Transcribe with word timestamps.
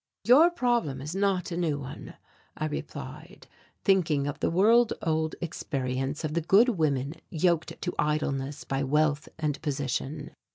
"Your 0.23 0.49
problem 0.49 0.99
is 0.99 1.15
not 1.15 1.51
a 1.51 1.57
new 1.57 1.77
one," 1.77 2.15
I 2.57 2.65
replied, 2.65 3.45
thinking 3.83 4.25
of 4.25 4.39
the 4.39 4.49
world 4.49 4.93
old 5.03 5.35
experience 5.41 6.23
of 6.23 6.33
the 6.33 6.41
good 6.41 6.69
women 6.69 7.13
yoked 7.29 7.79
to 7.79 7.93
idleness 7.99 8.63
by 8.63 8.81
wealth 8.81 9.29
and 9.37 9.61
position. 9.61 10.31